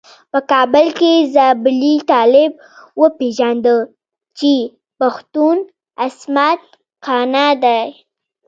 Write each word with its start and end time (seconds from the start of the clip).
په 0.31 0.39
کابل 0.51 0.85
کې 0.99 1.13
زابلي 1.35 1.95
طالب 2.11 2.51
وپيژانده 3.01 3.75
چې 4.37 4.53
پښتون 4.99 5.55
عصمت 6.05 6.61
قانع 7.05 7.49
دی. 7.63 7.83